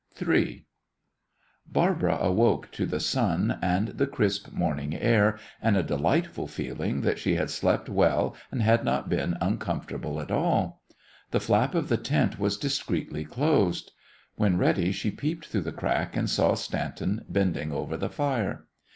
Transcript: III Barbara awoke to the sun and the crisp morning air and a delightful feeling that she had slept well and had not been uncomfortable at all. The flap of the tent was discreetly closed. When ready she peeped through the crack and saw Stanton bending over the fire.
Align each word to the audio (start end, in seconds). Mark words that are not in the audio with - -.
III 0.19 0.65
Barbara 1.67 2.17
awoke 2.19 2.71
to 2.71 2.87
the 2.87 2.99
sun 2.99 3.59
and 3.61 3.89
the 3.89 4.07
crisp 4.07 4.51
morning 4.51 4.95
air 4.95 5.37
and 5.61 5.77
a 5.77 5.83
delightful 5.83 6.47
feeling 6.47 7.01
that 7.01 7.19
she 7.19 7.35
had 7.35 7.51
slept 7.51 7.87
well 7.87 8.35
and 8.51 8.63
had 8.63 8.83
not 8.83 9.09
been 9.09 9.37
uncomfortable 9.39 10.19
at 10.19 10.31
all. 10.31 10.81
The 11.29 11.39
flap 11.39 11.75
of 11.75 11.87
the 11.87 11.97
tent 11.97 12.39
was 12.39 12.57
discreetly 12.57 13.25
closed. 13.25 13.91
When 14.37 14.57
ready 14.57 14.91
she 14.91 15.11
peeped 15.11 15.45
through 15.45 15.61
the 15.61 15.71
crack 15.71 16.17
and 16.17 16.27
saw 16.27 16.55
Stanton 16.55 17.23
bending 17.29 17.71
over 17.71 17.95
the 17.95 18.09
fire. 18.09 18.65